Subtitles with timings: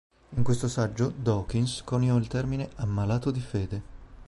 [0.29, 3.81] In questo saggio, Dawkins coniò il termine "ammalato di fede".